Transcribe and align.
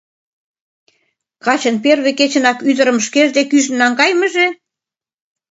Качын 1.45 1.75
первый 1.83 2.13
кечынак 2.19 2.57
ӱдырым 2.69 2.97
шкеж 3.05 3.29
дек 3.37 3.49
ӱжын 3.57 3.75
наҥгайымыже? 3.81 4.47